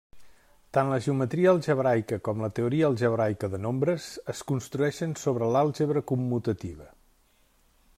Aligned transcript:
Tant 0.77 0.87
la 0.93 0.97
geometria 1.07 1.51
algebraica 1.55 2.19
com 2.29 2.41
la 2.45 2.49
teoria 2.61 2.89
algebraica 2.89 3.51
de 3.57 3.61
nombres 3.67 4.09
es 4.35 4.43
construeixen 4.53 5.15
sobre 5.27 5.55
l'àlgebra 5.57 6.07
commutativa. 6.15 6.95